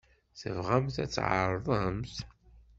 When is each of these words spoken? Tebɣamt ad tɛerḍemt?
Tebɣamt 0.39 0.95
ad 1.03 1.09
tɛerḍemt? 1.15 2.15